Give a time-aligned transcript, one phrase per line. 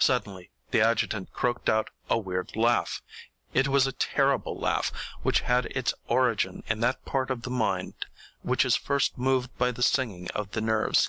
[0.00, 3.02] Suddenly the adjutant croaked out a weird laugh.
[3.54, 4.90] It was a terrible laugh,
[5.22, 7.94] which had its origin in that part of the mind
[8.42, 11.08] which is first moved by the singing of the nerves.